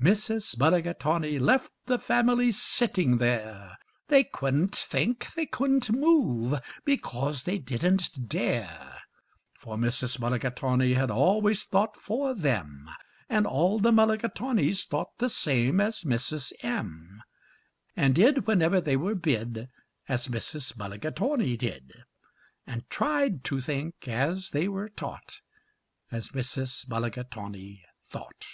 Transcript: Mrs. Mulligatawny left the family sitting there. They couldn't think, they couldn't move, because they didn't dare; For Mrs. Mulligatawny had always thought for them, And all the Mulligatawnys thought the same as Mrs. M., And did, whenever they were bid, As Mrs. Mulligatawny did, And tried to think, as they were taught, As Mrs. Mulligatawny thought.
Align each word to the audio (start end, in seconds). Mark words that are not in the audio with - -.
Mrs. 0.00 0.56
Mulligatawny 0.56 1.40
left 1.40 1.72
the 1.86 1.98
family 1.98 2.52
sitting 2.52 3.18
there. 3.18 3.76
They 4.06 4.22
couldn't 4.22 4.76
think, 4.76 5.34
they 5.34 5.44
couldn't 5.44 5.90
move, 5.90 6.60
because 6.84 7.42
they 7.42 7.58
didn't 7.58 8.28
dare; 8.28 9.00
For 9.58 9.74
Mrs. 9.74 10.20
Mulligatawny 10.20 10.92
had 10.94 11.10
always 11.10 11.64
thought 11.64 11.96
for 11.96 12.32
them, 12.32 12.88
And 13.28 13.44
all 13.44 13.80
the 13.80 13.90
Mulligatawnys 13.90 14.84
thought 14.86 15.18
the 15.18 15.28
same 15.28 15.80
as 15.80 16.02
Mrs. 16.04 16.52
M., 16.62 17.20
And 17.96 18.14
did, 18.14 18.46
whenever 18.46 18.80
they 18.80 18.96
were 18.96 19.16
bid, 19.16 19.68
As 20.08 20.28
Mrs. 20.28 20.76
Mulligatawny 20.76 21.56
did, 21.56 22.04
And 22.68 22.88
tried 22.88 23.42
to 23.46 23.60
think, 23.60 24.06
as 24.06 24.50
they 24.50 24.68
were 24.68 24.90
taught, 24.90 25.40
As 26.12 26.28
Mrs. 26.28 26.88
Mulligatawny 26.88 27.82
thought. 28.08 28.46